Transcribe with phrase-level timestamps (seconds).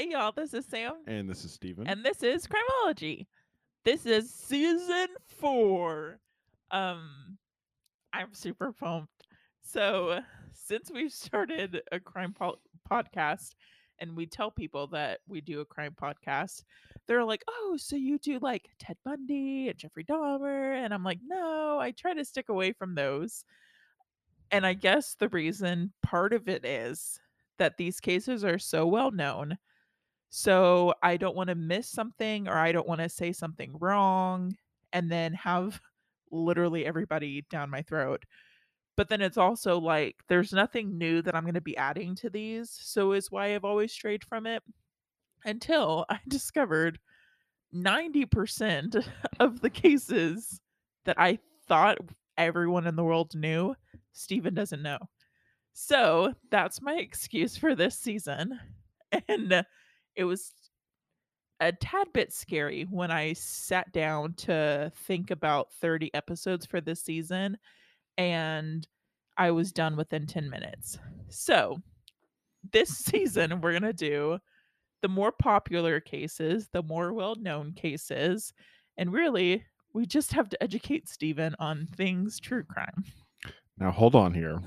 [0.00, 0.94] Hey y'all, this is Sam.
[1.06, 1.86] And this is Steven.
[1.86, 3.26] And this is Crimology.
[3.84, 6.20] This is season four.
[6.70, 7.36] Um
[8.10, 9.26] I'm super pumped.
[9.60, 10.20] So
[10.54, 12.60] since we've started a crime po-
[12.90, 13.50] podcast
[13.98, 16.62] and we tell people that we do a crime podcast,
[17.06, 21.20] they're like, "Oh, so you do like Ted Bundy and Jeffrey Dahmer?" And I'm like,
[21.22, 23.44] "No, I try to stick away from those."
[24.50, 27.20] And I guess the reason part of it is
[27.58, 29.58] that these cases are so well known.
[30.30, 34.56] So I don't want to miss something or I don't want to say something wrong
[34.92, 35.80] and then have
[36.30, 38.24] literally everybody down my throat.
[38.96, 42.30] But then it's also like there's nothing new that I'm going to be adding to
[42.30, 42.70] these.
[42.70, 44.62] So is why I've always strayed from it
[45.44, 46.98] until I discovered
[47.74, 49.04] 90%
[49.40, 50.60] of the cases
[51.04, 51.98] that I thought
[52.36, 53.74] everyone in the world knew,
[54.12, 54.98] Steven doesn't know.
[55.72, 58.58] So that's my excuse for this season.
[59.28, 59.64] And
[60.20, 60.52] it was
[61.60, 67.00] a tad bit scary when I sat down to think about 30 episodes for this
[67.02, 67.56] season
[68.18, 68.86] and
[69.38, 70.98] I was done within 10 minutes.
[71.30, 71.78] So,
[72.70, 74.38] this season we're going to do
[75.00, 78.52] the more popular cases, the more well-known cases,
[78.98, 83.04] and really we just have to educate Steven on things true crime.
[83.78, 84.60] Now hold on here.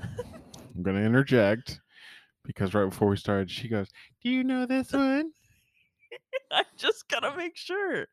[0.74, 1.80] I'm going to interject
[2.44, 3.88] because right before we started, she goes,
[4.22, 5.32] "Do you know this one?"
[6.52, 8.06] I just gotta make sure.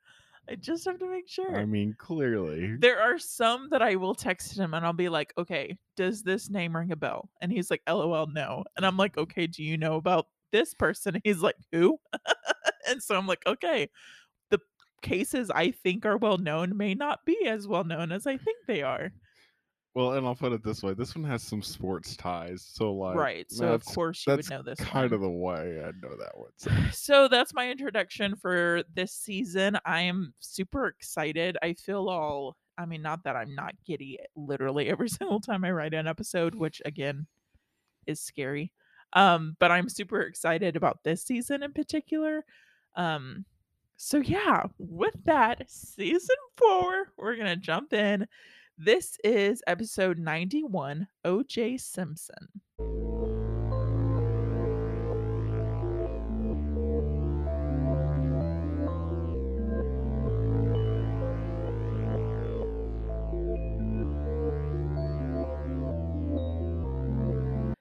[0.50, 1.56] I just have to make sure.
[1.56, 2.76] I mean, clearly.
[2.78, 6.50] there are some that I will text him and I'll be like, okay, does this
[6.50, 7.30] name ring a bell?
[7.42, 8.64] And he's like, LOL, no.
[8.76, 11.16] And I'm like, okay, do you know about this person?
[11.16, 12.00] And he's like, who?
[12.88, 13.88] and so I'm like, okay,
[14.50, 14.60] the
[15.02, 18.58] cases I think are well known may not be as well known as I think
[18.68, 19.12] they are.
[19.94, 23.16] Well, and I'll put it this way: this one has some sports ties, so like,
[23.16, 23.52] right.
[23.52, 24.80] So of course you would know this.
[24.80, 25.14] kind one.
[25.14, 26.52] of the way I know that one.
[26.56, 26.72] So.
[26.94, 29.78] so that's my introduction for this season.
[29.86, 31.58] I am super excited.
[31.62, 35.72] I feel all I mean, not that I'm not giddy literally every single time I
[35.72, 37.28] write an episode, which again
[38.08, 38.72] is scary.
[39.14, 42.46] Um, but I'm super excited about this season in particular.
[42.96, 43.46] Um,
[43.98, 48.28] so yeah, with that, season four, we're gonna jump in.
[48.84, 52.48] This is episode 91, OJ Simpson.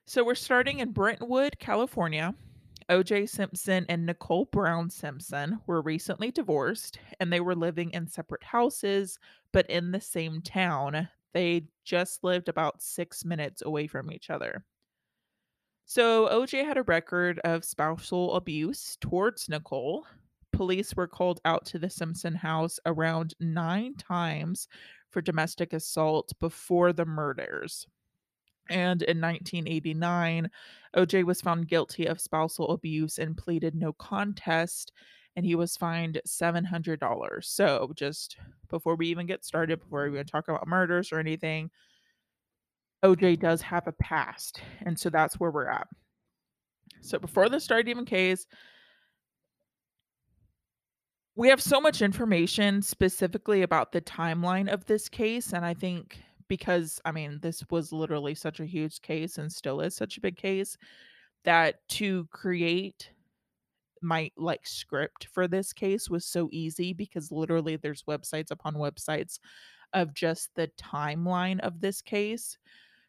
[0.04, 2.34] So we're starting in Brentwood, California.
[2.90, 8.42] OJ Simpson and Nicole Brown Simpson were recently divorced and they were living in separate
[8.42, 9.16] houses,
[9.52, 11.08] but in the same town.
[11.32, 14.64] They just lived about six minutes away from each other.
[15.86, 20.04] So OJ had a record of spousal abuse towards Nicole.
[20.52, 24.66] Police were called out to the Simpson house around nine times
[25.10, 27.86] for domestic assault before the murders.
[28.70, 30.48] And in 1989,
[30.96, 34.92] OJ was found guilty of spousal abuse and pleaded no contest,
[35.36, 37.44] and he was fined $700.
[37.44, 38.36] So, just
[38.68, 41.70] before we even get started, before we even talk about murders or anything,
[43.04, 45.88] OJ does have a past, and so that's where we're at.
[47.00, 48.46] So, before the start even case,
[51.36, 56.18] we have so much information specifically about the timeline of this case, and I think
[56.50, 60.20] because I mean, this was literally such a huge case and still is such a
[60.20, 60.76] big case
[61.44, 63.12] that to create
[64.02, 69.38] my like script for this case was so easy because literally there's websites upon websites
[69.92, 72.58] of just the timeline of this case.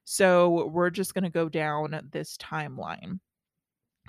[0.03, 3.19] So we're just going to go down this timeline.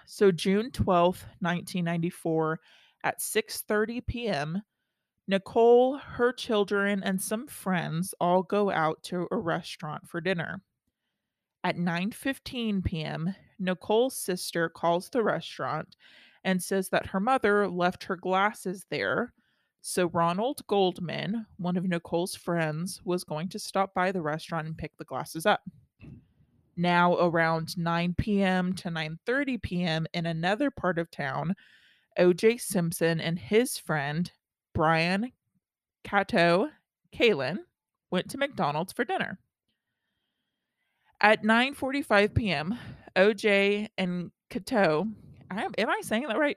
[0.06, 2.60] So June 12th, 1994
[3.04, 4.62] at 6:30 p.m.
[5.28, 10.60] Nicole, her children, and some friends all go out to a restaurant for dinner.
[11.65, 15.97] At 9:15 p.m., Nicole's sister calls the restaurant
[16.44, 19.33] and says that her mother left her glasses there.
[19.80, 24.77] So Ronald Goldman, one of Nicole's friends, was going to stop by the restaurant and
[24.77, 25.63] pick the glasses up.
[26.77, 28.72] Now around 9 p.m.
[28.74, 30.07] to 9:30 p.m.
[30.15, 31.54] in another part of town,
[32.19, 34.33] OJ Simpson and his friend
[34.74, 35.33] Brian
[36.04, 36.69] Kato
[37.15, 37.59] Kaelin
[38.10, 39.39] went to McDonald's for dinner.
[41.21, 42.78] At 9:45 p.m.,
[43.15, 45.07] OJ and Kato,
[45.51, 46.57] I, am I saying that right?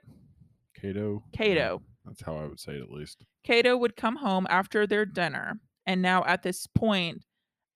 [0.80, 1.22] Kato.
[1.32, 1.82] Kato.
[2.04, 3.24] That's how I would say it at least.
[3.44, 7.22] Kato would come home after their dinner, and now at this point,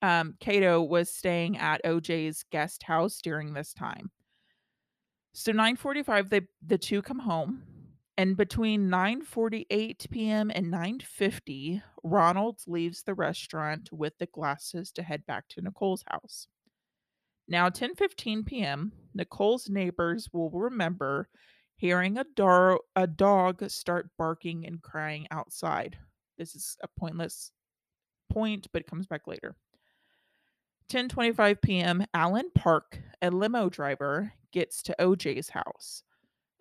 [0.03, 4.11] um, Kato was staying at OJ's guest house during this time.
[5.33, 7.63] So 9:45, they the two come home.
[8.17, 15.25] And between 9:48 PM and 9:50, Ronald leaves the restaurant with the glasses to head
[15.27, 16.47] back to Nicole's house.
[17.49, 21.29] Now 10:15 PM, Nicole's neighbors will remember
[21.77, 22.27] hearing a,
[22.95, 25.99] a dog start barking and crying outside.
[26.37, 27.53] This is a pointless
[28.31, 29.57] point, but it comes back later.
[30.89, 36.03] 10:25 p.m., Alan Park, a limo driver, gets to OJ's house.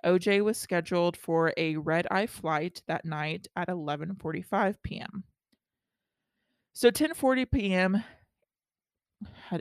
[0.06, 5.24] OJ was scheduled for a red-eye flight that night at 11:45 p.m.
[6.74, 8.04] So 10:40 p.m.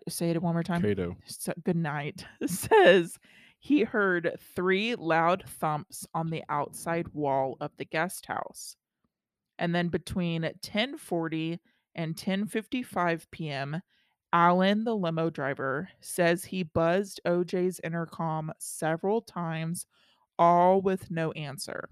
[0.08, 0.82] Say it one more time?
[0.82, 1.16] Kato.
[1.26, 2.24] So, good night.
[2.46, 3.18] Says
[3.58, 8.76] he heard three loud thumps on the outside wall of the guest house.
[9.58, 11.58] And then between 10:40
[11.94, 13.82] and 10:55 p.m.,
[14.32, 19.86] Alan, the limo driver, says he buzzed OJ's intercom several times,
[20.38, 21.88] all with no answer.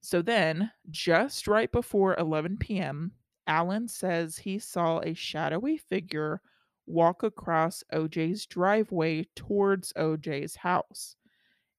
[0.00, 3.12] So then, just right before 11 p.m.,
[3.46, 6.40] Alan says he saw a shadowy figure
[6.86, 11.16] walk across OJ's driveway towards OJ's house.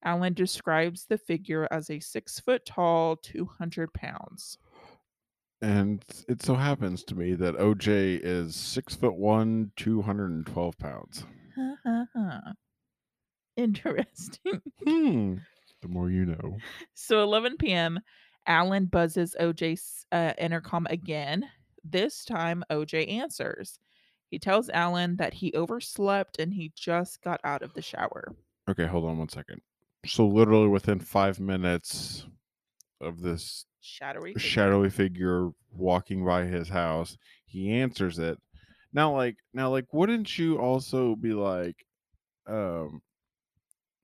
[0.04, 4.58] Alan describes the figure as a six foot tall, 200 pounds.
[5.62, 11.24] And it so happens to me that OJ is six foot one, 212 pounds.
[13.56, 14.62] Interesting.
[14.86, 15.34] Hmm.
[15.82, 16.56] The more you know.
[16.94, 18.00] So 11 p.m.,
[18.46, 21.48] Alan buzzes OJ's uh, intercom again.
[21.84, 23.78] This time, OJ answers.
[24.30, 28.34] He tells Alan that he overslept and he just got out of the shower.
[28.68, 29.60] Okay, hold on one second.
[30.06, 32.26] So literally within five minutes
[33.00, 34.34] of this Shadowy.
[34.34, 34.48] figure.
[34.48, 37.16] shadowy figure walking by his house,
[37.46, 38.38] he answers it.
[38.92, 41.76] Now, like, now, like, wouldn't you also be like,
[42.46, 43.00] um,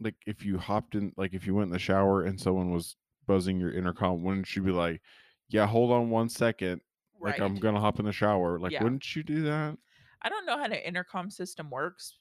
[0.01, 2.97] like if you hopped in, like if you went in the shower and someone was
[3.27, 5.01] buzzing your intercom, wouldn't you be like,
[5.49, 6.81] yeah, hold on one second,
[7.21, 8.59] like I'm gonna hop in the shower?
[8.59, 8.83] Like, Yeah.
[8.85, 9.79] wouldn't you do that?
[10.23, 12.19] I don't know how the intercom system works,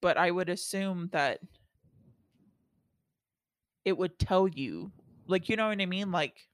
[0.00, 1.40] but I would assume that
[3.84, 4.92] it would tell you,
[5.26, 6.10] like, you know what I mean?
[6.10, 6.48] Like,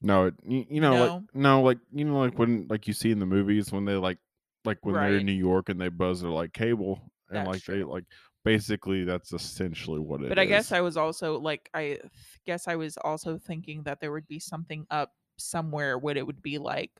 [0.00, 1.04] No, it, you, you know, No?
[1.16, 3.94] like no, like you know, like when like you see in the movies when they
[3.94, 4.18] like
[4.64, 7.00] like when they're in New York and they buzz their like cable
[7.30, 8.04] and That's like they like
[8.44, 10.28] basically that's essentially what it is.
[10.28, 11.98] but I guess I was also like, I
[12.46, 16.42] guess I was also thinking that there would be something up somewhere where it would
[16.42, 16.90] be like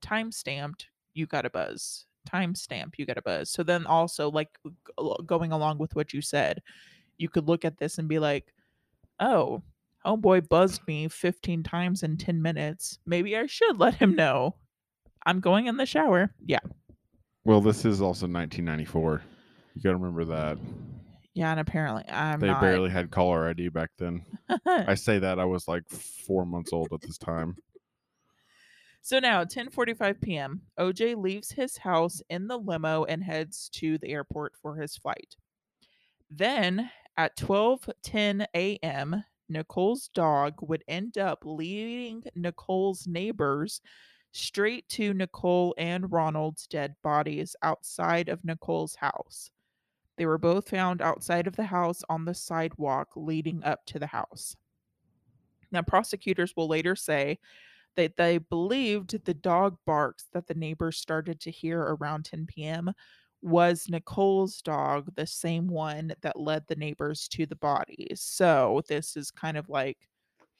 [0.00, 2.06] time stamped, you got a buzz.
[2.26, 3.50] Time stamp, you got a buzz.
[3.50, 4.58] So then also, like,
[5.26, 6.60] going along with what you said,
[7.18, 8.52] you could look at this and be like,
[9.20, 9.62] oh,
[10.04, 12.98] homeboy buzzed me 15 times in 10 minutes.
[13.06, 14.56] Maybe I should let him know.
[15.24, 16.34] I'm going in the shower.
[16.44, 16.58] Yeah.
[17.44, 19.22] well, this is also 1994.
[19.76, 20.58] You got to remember that
[21.34, 22.60] Yeah, and apparently I'm they not.
[22.62, 24.24] barely had caller ID back then.
[24.66, 27.56] I say that I was like four months old at this time.
[29.02, 34.08] so now, 10:45 p.m., OJ leaves his house in the limo and heads to the
[34.08, 35.36] airport for his flight.
[36.30, 43.80] Then, at 12:10 a.m., Nicole's dog would end up leading Nicole's neighbors
[44.32, 49.50] straight to Nicole and Ronald's dead bodies outside of Nicole's house.
[50.16, 54.06] They were both found outside of the house on the sidewalk leading up to the
[54.06, 54.56] house.
[55.70, 57.38] Now, prosecutors will later say
[57.96, 62.92] that they believed the dog barks that the neighbors started to hear around 10 p.m.
[63.42, 68.20] was Nicole's dog, the same one that led the neighbors to the bodies.
[68.22, 70.08] So, this is kind of like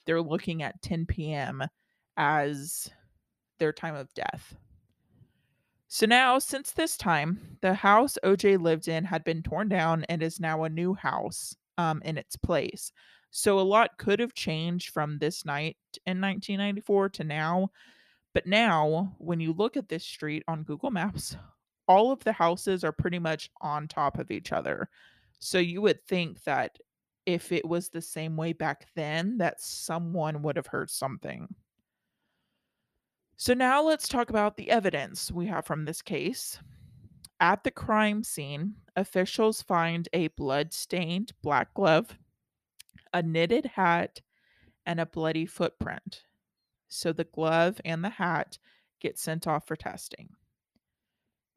[0.05, 1.63] they're looking at 10 p.m.
[2.17, 2.91] as
[3.59, 4.55] their time of death.
[5.89, 10.23] So now, since this time, the house OJ lived in had been torn down and
[10.23, 12.93] is now a new house um, in its place.
[13.31, 15.77] So a lot could have changed from this night
[16.07, 17.71] in 1994 to now.
[18.35, 21.37] But now, when you look at this street on Google Maps,
[21.89, 24.89] all of the houses are pretty much on top of each other.
[25.39, 26.79] So you would think that
[27.27, 31.55] if it was the same way back then, that someone would have heard something.
[33.39, 36.59] So now let's talk about the evidence we have from this case.
[37.39, 42.17] At the crime scene, officials find a blood-stained black glove,
[43.13, 44.23] a knitted hat,
[44.87, 46.23] and a bloody footprint.
[46.89, 48.59] So the glove and the hat
[49.01, 50.31] get sent off for testing.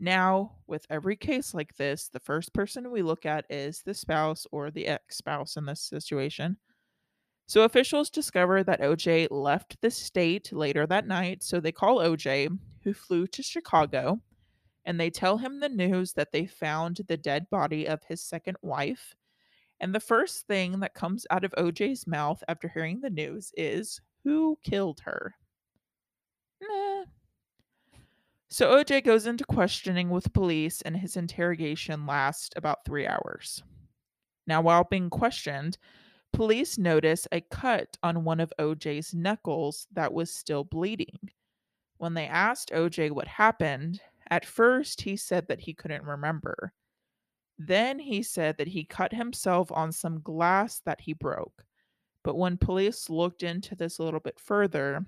[0.01, 4.45] Now, with every case like this, the first person we look at is the spouse
[4.51, 6.57] or the ex spouse in this situation.
[7.50, 12.56] So officials discover that OJ left the state later that night, so they call OJ,
[12.84, 14.22] who flew to Chicago,
[14.86, 18.56] and they tell him the news that they found the dead body of his second
[18.62, 19.15] wife
[19.79, 24.00] And the first thing that comes out of OJ's mouth after hearing the news is,
[24.24, 25.36] Who killed her?
[28.50, 33.63] So OJ goes into questioning with police, and his interrogation lasts about three hours.
[34.48, 35.77] Now, while being questioned,
[36.33, 41.31] police notice a cut on one of OJ's knuckles that was still bleeding.
[41.98, 46.74] When they asked OJ what happened, at first he said that he couldn't remember.
[47.57, 51.65] Then he said that he cut himself on some glass that he broke.
[52.24, 55.05] But when police looked into this a little bit further,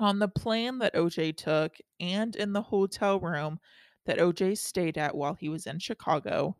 [0.00, 3.58] on the plane that OJ took and in the hotel room
[4.04, 6.56] that OJ stayed at while he was in Chicago,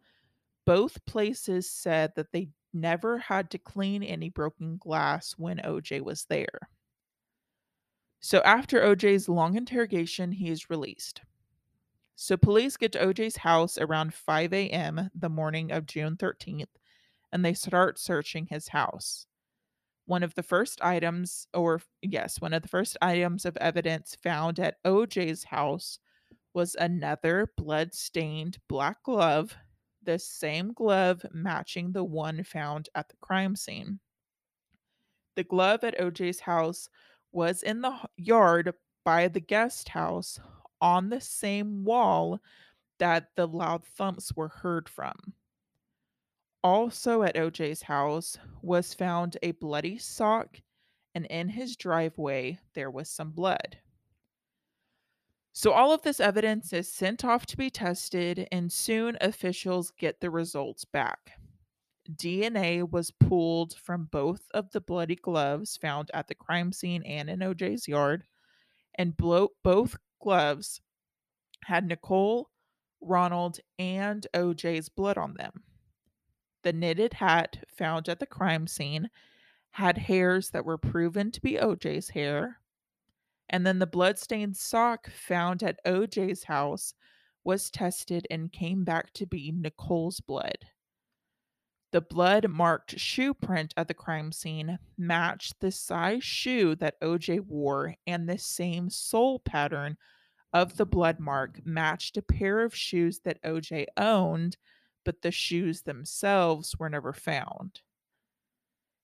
[0.64, 6.24] both places said that they never had to clean any broken glass when OJ was
[6.24, 6.68] there.
[8.20, 11.22] So after OJ's long interrogation, he is released.
[12.14, 15.10] So police get to OJ's house around 5 a.m.
[15.14, 16.66] the morning of June 13th,
[17.32, 19.26] and they start searching his house.
[20.06, 24.60] One of the first items, or yes, one of the first items of evidence found
[24.60, 25.98] at OJ's house
[26.54, 29.56] was another blood-stained black glove,
[30.04, 34.00] the same glove matching the one found at the crime scene.
[35.36, 36.88] The glove at OJ's house
[37.32, 40.38] was in the yard by the guest house
[40.80, 42.40] on the same wall
[42.98, 45.14] that the loud thumps were heard from.
[46.62, 50.60] Also at OJ's house was found a bloody sock,
[51.14, 53.78] and in his driveway there was some blood.
[55.54, 60.20] So, all of this evidence is sent off to be tested, and soon officials get
[60.20, 61.32] the results back.
[62.10, 67.28] DNA was pulled from both of the bloody gloves found at the crime scene and
[67.28, 68.24] in OJ's yard,
[68.94, 70.80] and blo- both gloves
[71.64, 72.50] had Nicole,
[73.00, 75.62] Ronald, and OJ's blood on them.
[76.62, 79.10] The knitted hat found at the crime scene
[79.72, 82.61] had hairs that were proven to be OJ's hair.
[83.52, 86.94] And then the bloodstained sock found at OJ's house
[87.44, 90.58] was tested and came back to be Nicole's blood.
[91.92, 97.40] The blood marked shoe print at the crime scene matched the size shoe that OJ
[97.40, 99.98] wore, and the same sole pattern
[100.54, 104.56] of the blood mark matched a pair of shoes that OJ owned,
[105.04, 107.82] but the shoes themselves were never found.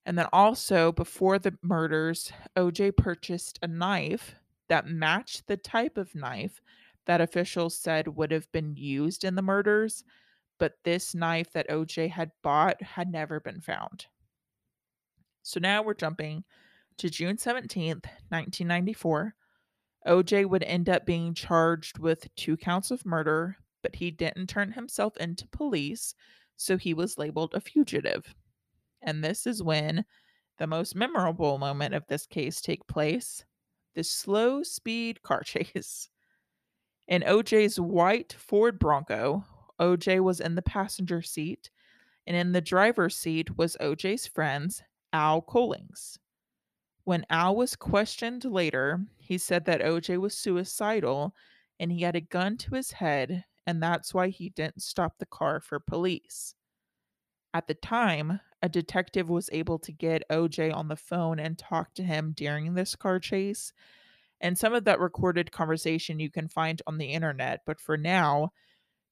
[0.05, 4.35] And then also, before the murders, OJ purchased a knife
[4.67, 6.61] that matched the type of knife
[7.05, 10.03] that officials said would have been used in the murders,
[10.57, 14.05] but this knife that OJ had bought had never been found.
[15.41, 16.43] So now we're jumping
[16.97, 19.33] to June 17th, 1994.
[20.07, 24.71] OJ would end up being charged with two counts of murder, but he didn't turn
[24.71, 26.13] himself into police,
[26.57, 28.35] so he was labeled a fugitive.
[29.01, 30.05] And this is when
[30.57, 33.45] the most memorable moment of this case take place,
[33.95, 36.09] the slow speed car chase.
[37.07, 39.43] In OJ's white Ford Bronco,
[39.79, 41.71] OJ was in the passenger seat,
[42.27, 46.19] and in the driver's seat was OJ's friends, Al Cowlings.
[47.05, 51.33] When Al was questioned later, he said that OJ was suicidal
[51.79, 55.25] and he had a gun to his head, and that's why he didn't stop the
[55.25, 56.53] car for police.
[57.53, 61.93] At the time, a detective was able to get OJ on the phone and talk
[61.95, 63.73] to him during this car chase.
[64.41, 68.51] And some of that recorded conversation you can find on the internet, but for now,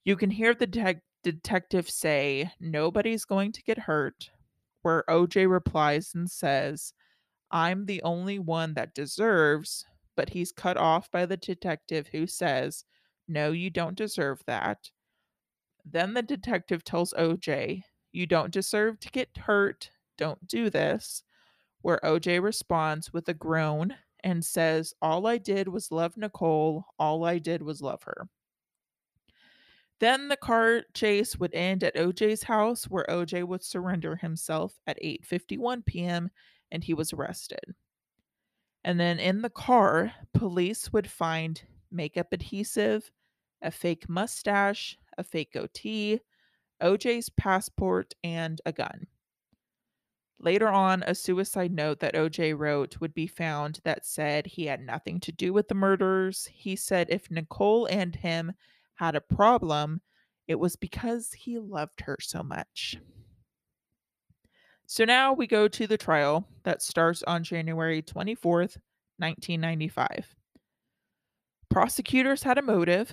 [0.04, 4.30] you can hear the de- detective say, Nobody's going to get hurt,
[4.84, 6.94] where OJ replies and says,
[7.52, 12.86] I'm the only one that deserves, but he's cut off by the detective who says,
[13.28, 14.92] No, you don't deserve that.
[15.84, 19.92] Then the detective tells OJ, You don't deserve to get hurt.
[20.18, 21.24] Don't do this.
[21.82, 26.86] Where OJ responds with a groan and says, All I did was love Nicole.
[27.00, 28.28] All I did was love her.
[30.00, 35.02] Then the car chase would end at OJ's house where OJ would surrender himself at
[35.02, 36.30] 8:51 p.m.
[36.72, 37.74] and he was arrested.
[38.84, 41.62] And then in the car, police would find
[41.92, 43.12] makeup adhesive,
[43.62, 46.22] a fake mustache, a fake goatee,
[46.82, 49.08] OJ's passport, and a gun.
[50.40, 54.82] Later on, a suicide note that OJ wrote would be found that said he had
[54.82, 56.48] nothing to do with the murders.
[56.54, 58.54] He said if Nicole and him
[58.96, 60.02] had a problem,
[60.48, 62.98] it was because he loved her so much.
[64.86, 68.78] So now we go to the trial that starts on January 24th,
[69.18, 70.36] 1995.
[71.70, 73.12] Prosecutors had a motive.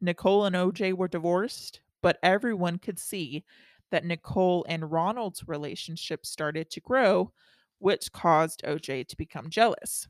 [0.00, 3.44] Nicole and OJ were divorced, but everyone could see
[3.90, 7.32] that Nicole and Ronald's relationship started to grow,
[7.78, 10.08] which caused OJ to become jealous.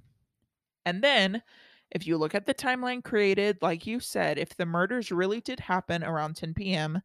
[0.84, 1.42] And then,
[1.90, 5.60] if you look at the timeline created, like you said, if the murders really did
[5.60, 7.00] happen around 10 p.m.,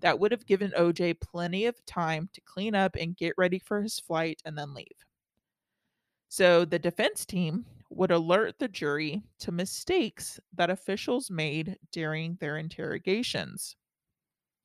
[0.00, 3.80] that would have given OJ plenty of time to clean up and get ready for
[3.80, 5.06] his flight and then leave.
[6.28, 12.58] So the defense team would alert the jury to mistakes that officials made during their
[12.58, 13.76] interrogations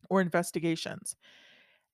[0.10, 1.16] or investigations.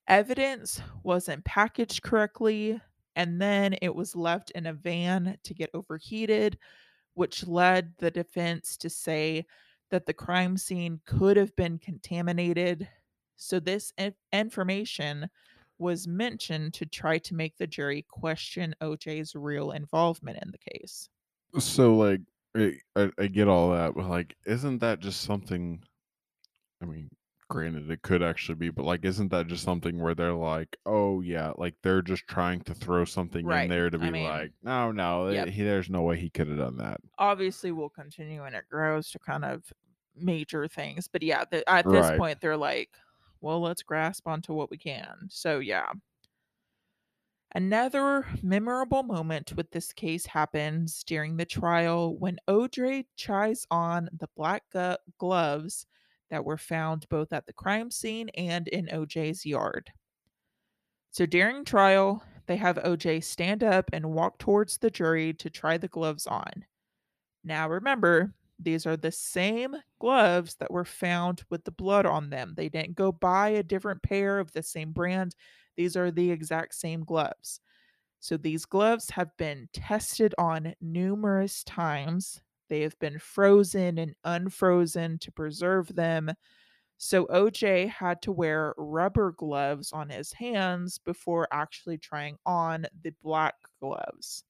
[0.08, 2.82] Evidence wasn't packaged correctly,
[3.16, 6.58] and then it was left in a van to get overheated,
[7.16, 9.46] which led the defense to say
[9.90, 12.90] that the crime scene could have been contaminated.
[13.36, 15.30] So, this in- information
[15.80, 21.10] was mentioned to try to make the jury question OJ's real involvement in the case.
[21.60, 22.22] So, like,
[22.56, 25.84] I, I get all that, but like, isn't that just something?
[26.82, 27.10] I mean,
[27.48, 31.22] granted, it could actually be, but like, isn't that just something where they're like, oh
[31.22, 34.52] yeah, like they're just trying to throw something in there to I be mean, like,
[34.66, 35.48] oh, no, no, yep.
[35.48, 37.00] he, there's no way he could have done that.
[37.18, 39.72] Obviously, we'll continue and it grows to kind of
[40.16, 41.08] major things.
[41.08, 42.18] But yeah, the, at this Right.
[42.18, 42.90] point, they're like,
[43.42, 45.28] well, let's grasp onto what we can.
[45.30, 45.92] So, yeah.
[47.56, 54.28] Another memorable moment with this case happens during the trial when Audrey tries on the
[54.36, 55.86] black gu- gloves
[56.30, 59.92] that were found both at the crime scene and in OJ's yard.
[61.12, 65.78] So during trial, they have OJ stand up and walk towards the jury to try
[65.78, 66.66] the gloves on.
[67.44, 72.54] Now remember, these are the same gloves that were found with the blood on them.
[72.56, 75.36] They didn't go buy a different pair of the same brand.
[75.76, 77.60] These are the exact same gloves.
[78.20, 82.42] So these gloves have been tested on numerous times.
[82.70, 86.32] They have been frozen and unfrozen to preserve them.
[86.98, 93.14] So OJ had to wear rubber gloves on his hands before actually trying on the
[93.22, 94.44] black gloves.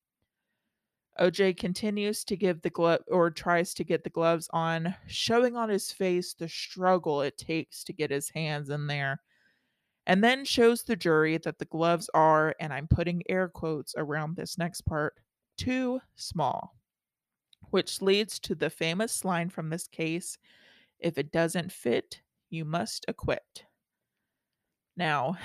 [1.20, 5.68] OJ continues to give the glove or tries to get the gloves on, showing on
[5.68, 9.20] his face the struggle it takes to get his hands in there
[10.08, 14.36] and then shows the jury that the gloves are, and I'm putting air quotes around
[14.36, 15.16] this next part,
[15.58, 16.77] too small.
[17.70, 20.38] Which leads to the famous line from this case
[21.00, 23.66] if it doesn't fit, you must acquit.
[24.96, 25.38] Now,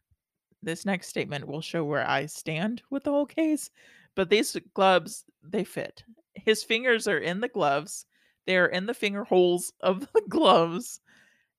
[0.62, 3.70] this next statement will show where I stand with the whole case,
[4.14, 6.04] but these gloves, they fit.
[6.34, 8.04] His fingers are in the gloves,
[8.46, 11.00] they're in the finger holes of the gloves,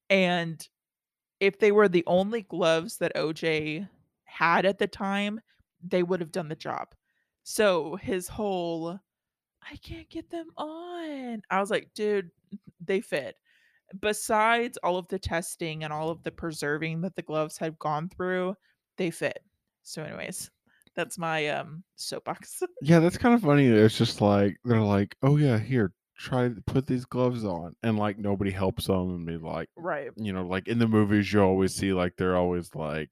[0.09, 0.67] and
[1.39, 3.87] if they were the only gloves that OJ
[4.25, 5.41] had at the time,
[5.83, 6.89] they would have done the job.
[7.43, 8.99] So his whole,
[9.69, 11.41] I can't get them on.
[11.49, 12.31] I was like, dude,
[12.83, 13.35] they fit.
[13.99, 18.09] Besides all of the testing and all of the preserving that the gloves had gone
[18.09, 18.55] through,
[18.97, 19.43] they fit.
[19.83, 20.49] So, anyways,
[20.95, 22.61] that's my um soapbox.
[22.81, 23.67] Yeah, that's kind of funny.
[23.67, 27.97] It's just like they're like, oh yeah, here, try to put these gloves on, and
[27.97, 30.11] like nobody helps them, and be like, right.
[30.15, 33.09] you know, like in the movies, you always see like they're always like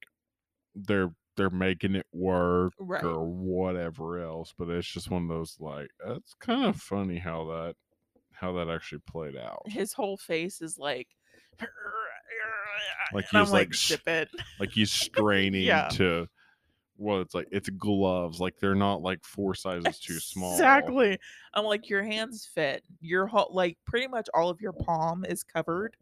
[0.76, 3.04] they're they're making it work Right.
[3.04, 4.54] or whatever else.
[4.58, 7.76] But it's just one of those like that's kind of funny how that
[8.32, 9.64] how that actually played out.
[9.66, 11.08] His whole face is like,
[13.14, 14.30] Like he's, like, like, sh- it.
[14.60, 15.90] Like he's straining Yeah.
[15.94, 16.28] to.
[16.98, 18.40] Well, it's like it's gloves.
[18.40, 20.54] Like they're not like four sizes too small.
[20.54, 21.18] Exactly.
[21.54, 22.84] I'm like, your hands fit.
[23.02, 25.96] Your whole, like, pretty much all of your palm is covered.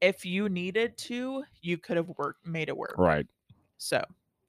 [0.00, 2.96] If you needed to, you could have worked, made it work.
[2.98, 3.26] Right.
[3.78, 4.04] So,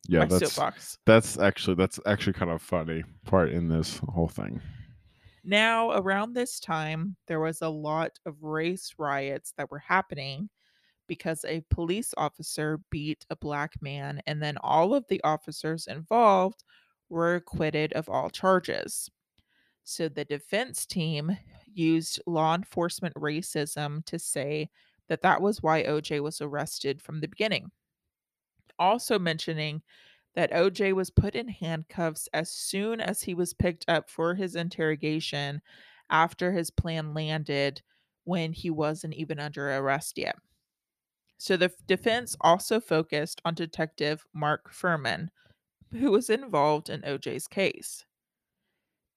[0.07, 0.97] Yeah, my that's soapbox.
[1.05, 4.61] that's actually that's actually kind of funny part in this whole thing.
[5.43, 10.49] Now, around this time, there was a lot of race riots that were happening
[11.07, 16.63] because a police officer beat a black man, and then all of the officers involved
[17.09, 19.09] were acquitted of all charges.
[19.83, 21.37] So the defense team
[21.71, 24.69] used law enforcement racism to say
[25.09, 27.69] that that was why OJ was arrested from the beginning.
[28.79, 29.81] Also mentioning
[30.35, 34.55] that OJ was put in handcuffs as soon as he was picked up for his
[34.55, 35.61] interrogation
[36.09, 37.81] after his plan landed
[38.25, 40.35] when he wasn't even under arrest yet.
[41.37, 45.29] So the defense also focused on Detective Mark Fuhrman,
[45.91, 48.05] who was involved in OJ's case.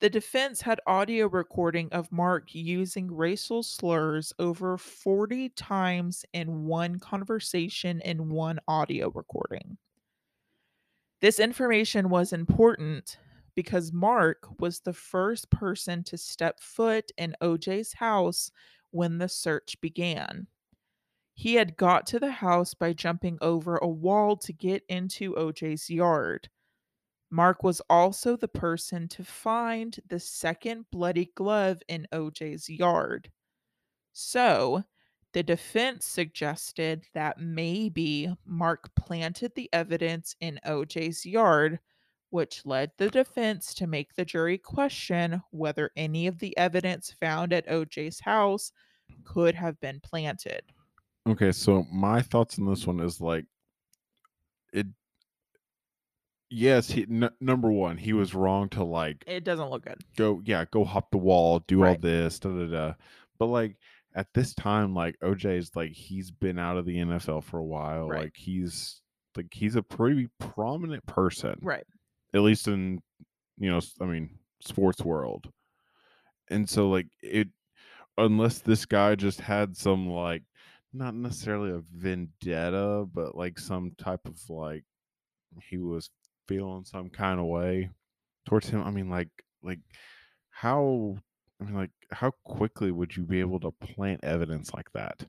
[0.00, 7.00] The defense had audio recording of Mark using racial slurs over 40 times in one
[7.00, 9.76] conversation in one audio recording.
[11.20, 13.18] This information was important
[13.56, 18.52] because Mark was the first person to step foot in OJ's house
[18.92, 20.46] when the search began.
[21.34, 25.90] He had got to the house by jumping over a wall to get into OJ's
[25.90, 26.48] yard.
[27.30, 33.30] Mark was also the person to find the second bloody glove in OJ's yard.
[34.12, 34.84] So,
[35.32, 41.80] the defense suggested that maybe Mark planted the evidence in OJ's yard,
[42.30, 47.52] which led the defense to make the jury question whether any of the evidence found
[47.54, 48.72] at OJ's house
[49.24, 50.72] could have been planted.
[51.28, 53.44] Okay, so my thoughts on this one is like
[54.72, 54.86] it
[56.50, 60.00] yes, he n- number 1, he was wrong to like It doesn't look good.
[60.16, 62.00] go yeah, go hop the wall, do all Right.
[62.00, 62.94] this, da da da.
[63.38, 63.76] But like
[64.14, 68.08] at this time, like OJ's like he's been out of the NFL for a while.
[68.08, 68.24] Right.
[68.24, 69.00] Like he's
[69.36, 71.84] like he's a pretty prominent person, Right.
[72.34, 73.00] at least in
[73.58, 75.52] you know, s- I mean, sports world.
[76.48, 77.48] And so like it
[78.16, 80.42] unless this guy just had some like
[80.92, 84.84] not necessarily a vendetta, but like some type of like
[85.62, 86.10] he was
[86.48, 87.90] feeling some kind of way
[88.46, 88.82] towards him.
[88.82, 89.28] I mean, like
[89.62, 89.80] like
[90.50, 91.16] how
[91.60, 95.24] I mean like how quickly would you be able to plant evidence like that?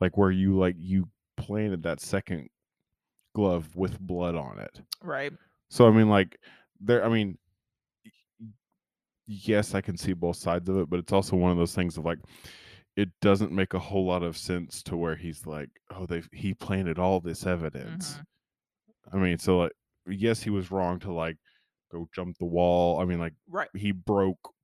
[0.00, 2.48] Like where you like you planted that second
[3.34, 4.80] glove with blood on it.
[5.02, 5.32] Right.
[5.70, 6.38] So I mean like
[6.80, 7.38] there I mean
[9.26, 11.96] yes, I can see both sides of it, but it's also one of those things
[11.96, 12.18] of like
[12.96, 16.54] it doesn't make a whole lot of sense to where he's like, oh, they he
[16.54, 18.14] planted all this evidence.
[18.14, 19.12] Mhm.
[19.12, 19.72] I mean, so like,
[20.08, 21.38] yes, he was wrong to like
[21.90, 23.00] go jump the wall.
[23.00, 23.70] I mean, like Right.
[23.74, 24.54] he broke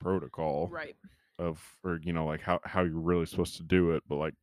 [0.00, 0.96] protocol Right.
[1.38, 4.04] of, or you know, like how how you're really supposed to do it.
[4.08, 4.34] But like,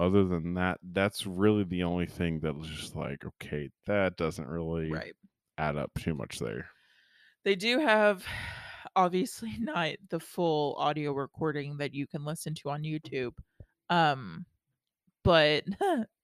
[0.00, 4.48] other than that, that's really the only thing that was just like, okay, that doesn't
[4.48, 5.14] really Right.
[5.58, 6.70] add up too much there.
[7.44, 8.26] They do have
[8.96, 13.34] obviously not the full audio recording that you can listen to on YouTube.
[13.88, 14.46] Um
[15.24, 15.64] but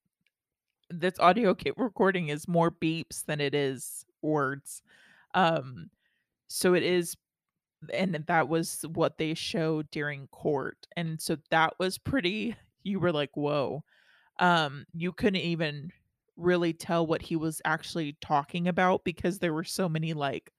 [0.90, 4.83] this audio recording is more beeps than it is words.
[5.35, 5.90] Um
[6.48, 7.16] so it is
[7.94, 10.87] and that was what they showed during court.
[10.96, 13.85] And so that was pretty you were like, "Whoa."
[14.38, 15.90] Um you couldn't even
[16.37, 20.53] really tell what he was actually talking about because there were so many like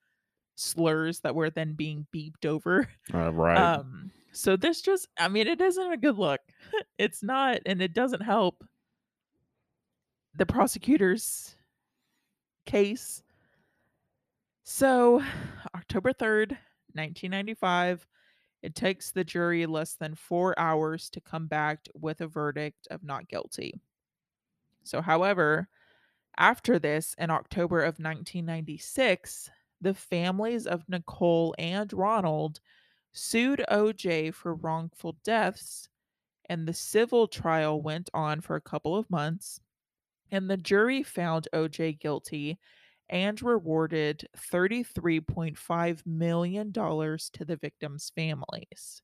[0.55, 2.87] slurs that were then being beeped over.
[3.13, 3.57] Uh, right.
[3.57, 6.41] Um, so this just I mean, it isn't a good look.
[6.99, 8.63] it's not, and it doesn't help
[10.35, 11.55] the prosecutor's
[12.65, 13.23] case.
[14.63, 15.23] So
[15.75, 16.57] October 3rd,
[16.93, 18.05] 1995,
[18.61, 23.03] it takes the jury less than four hours to come back with a verdict of
[23.03, 23.73] not guilty.
[24.83, 25.69] So, however,
[26.37, 29.49] after this, in October of 1996,
[29.81, 32.59] the families of Nicole and Ronald
[33.13, 35.89] sued OJ for wrongful deaths,
[36.49, 39.61] and the civil trial went on for a couple of months.
[40.31, 42.59] And the jury found OJ guilty
[43.09, 49.01] and rewarded $33.5 million to the victims' families.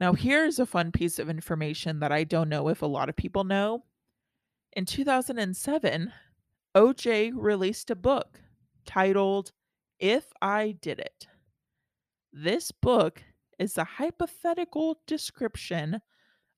[0.00, 3.16] Now, here's a fun piece of information that I don't know if a lot of
[3.16, 3.84] people know.
[4.72, 6.12] In 2007,
[6.74, 8.40] OJ released a book
[8.86, 9.52] titled
[10.00, 11.26] If I Did It.
[12.32, 13.22] This book
[13.58, 16.00] is a hypothetical description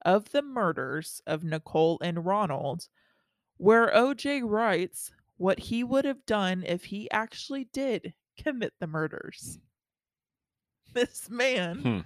[0.04, 2.86] of the murders of Nicole and Ronald,
[3.58, 9.58] where OJ writes what he would have done if he actually did commit the murders.
[10.94, 12.00] This man Hmm.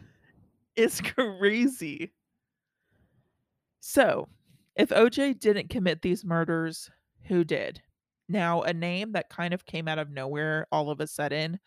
[0.76, 2.14] is crazy.
[3.80, 4.28] So,
[4.76, 6.90] if OJ didn't commit these murders,
[7.24, 7.82] who did?
[8.28, 11.58] Now, a name that kind of came out of nowhere all of a sudden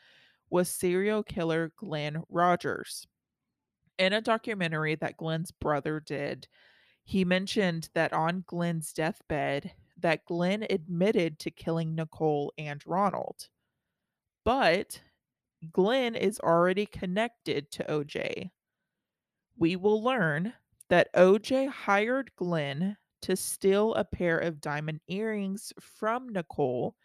[0.49, 3.07] was serial killer Glen Rogers.
[3.97, 6.47] In a documentary that Glen's brother did,
[7.03, 13.49] he mentioned that on Glen's deathbed that Glen admitted to killing Nicole and Ronald.
[14.43, 15.01] But
[15.71, 18.51] Glen is already connected to OJ.
[19.57, 20.53] We will learn
[20.89, 26.95] that OJ hired Glen to steal a pair of diamond earrings from Nicole,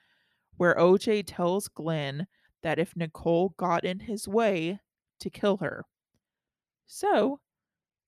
[0.56, 2.26] where OJ tells Glen
[2.62, 4.80] that if Nicole got in his way,
[5.20, 5.84] to kill her.
[6.86, 7.40] So,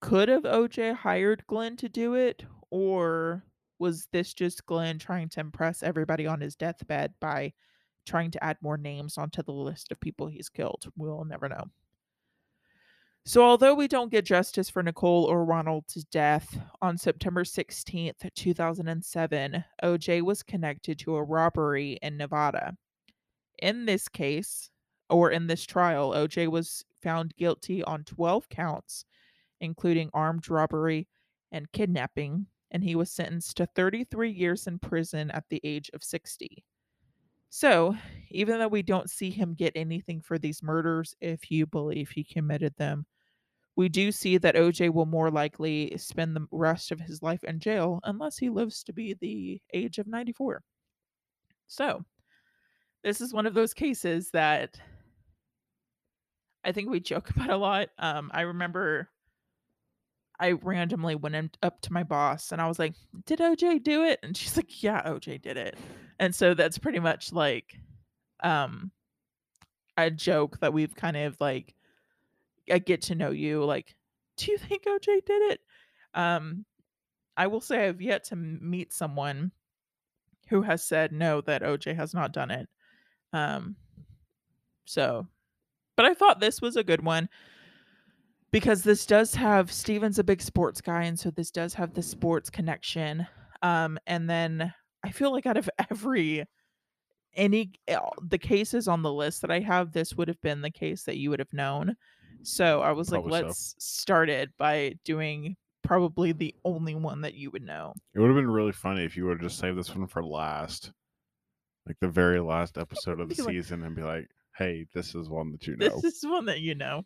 [0.00, 3.44] could have OJ hired Glen to do it, or
[3.78, 7.52] was this just Glen trying to impress everybody on his deathbed by
[8.06, 10.90] trying to add more names onto the list of people he's killed?
[10.96, 11.64] We'll never know.
[13.28, 19.64] So, although we don't get justice for Nicole or Ronald's death, on September 16th, 2007,
[19.84, 22.74] OJ was connected to a robbery in Nevada.
[23.58, 24.70] In this case,
[25.10, 29.04] or in this trial, OJ was found guilty on 12 counts,
[29.60, 31.08] including armed robbery
[31.52, 36.04] and kidnapping, and he was sentenced to 33 years in prison at the age of
[36.04, 36.64] 60.
[37.50, 37.96] So,
[38.30, 42.22] even though we don't see him get anything for these murders, if you believe he
[42.22, 43.06] committed them,
[43.74, 47.60] we do see that OJ will more likely spend the rest of his life in
[47.60, 50.62] jail unless he lives to be the age of 94.
[51.68, 52.04] So,
[53.02, 54.78] this is one of those cases that
[56.64, 57.88] I think we joke about a lot.
[57.98, 59.08] Um, I remember
[60.40, 62.94] I randomly went up to my boss and I was like,
[63.26, 65.76] "Did OJ do it?" And she's like, "Yeah, OJ did it."
[66.18, 67.76] And so that's pretty much like
[68.42, 68.90] um
[69.96, 71.74] a joke that we've kind of like
[72.70, 73.96] I get to know you like,
[74.36, 75.60] "Do you think OJ did it?"
[76.14, 76.64] Um
[77.36, 79.52] I will say I've yet to meet someone
[80.48, 82.68] who has said no that OJ has not done it.
[83.32, 83.76] Um
[84.86, 85.26] so
[85.96, 87.28] but I thought this was a good one
[88.50, 92.02] because this does have Steven's a big sports guy, and so this does have the
[92.02, 93.26] sports connection.
[93.62, 94.72] Um, and then
[95.04, 96.44] I feel like out of every
[97.34, 100.70] any eh, the cases on the list that I have, this would have been the
[100.70, 101.96] case that you would have known.
[102.42, 107.34] So I was Probably like, let's start it by doing probably the only one that
[107.34, 107.92] you would know.
[108.14, 110.24] It would have been really funny if you would have just saved this one for
[110.24, 110.92] last,
[111.86, 115.14] like the very last episode of the Be like- season, and be like, "Hey, this
[115.14, 116.00] is one that you know.
[116.00, 117.04] This is one that you know.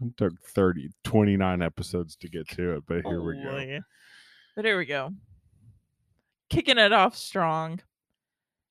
[0.00, 3.80] It took 30, 29 episodes to get to it, but here we go.
[4.56, 5.10] But here we go.
[6.50, 7.80] Kicking it off strong.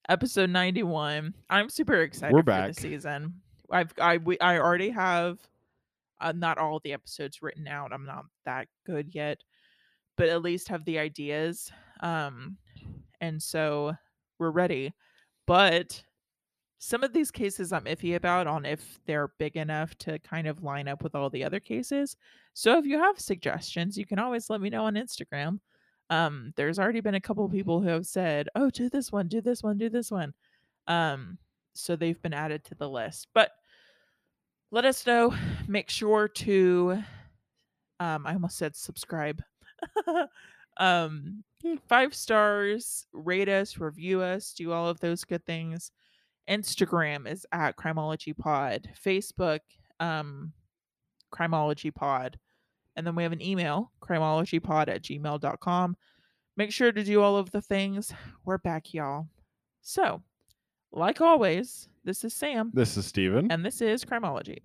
[0.10, 1.34] Episode 91.
[1.50, 3.42] I'm super excited We're for the season.
[3.72, 5.40] I've I we, I already have
[6.22, 7.92] uh, not all the episodes written out.
[7.94, 9.40] I'm not that good yet,
[10.18, 11.72] but at least have the ideas.
[12.02, 12.58] Um
[13.22, 13.94] and so
[14.40, 14.94] we're ready.
[15.48, 16.04] But
[16.86, 20.64] some of these cases I'm iffy about on if they're big enough to kind of
[20.64, 22.18] line up with all the other cases.
[22.54, 25.62] So if you have suggestions, you can always let me know on Instagram.
[26.10, 29.40] Um, there's already been a couple people who have said, "Oh, do this one, do
[29.40, 30.34] this one, do this one."
[30.88, 31.38] Um,
[31.74, 33.30] so they've been added to the list.
[33.34, 33.52] But
[34.70, 35.34] let us know.
[35.70, 37.02] Make sure to
[38.02, 39.42] um I almost said subscribe.
[40.78, 41.46] um
[41.88, 45.94] five stars, rate us, review us, do all of those good things.
[46.50, 48.90] Instagram is at Crimology Pod.
[49.06, 49.60] Facebook,
[50.00, 50.52] um,
[51.34, 52.38] Crimology Pod.
[52.96, 55.96] And then we have an email, crimologypod at gmail.com.
[56.56, 58.14] Make sure to do all of the things.
[58.46, 59.28] We're back, y'all.
[59.82, 60.22] So,
[60.92, 63.52] like always, this is Sam, This is Steven.
[63.52, 64.60] and this is Crimology.